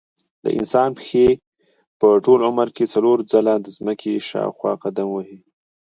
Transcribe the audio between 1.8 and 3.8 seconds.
په ټول عمر کې څلور ځلې د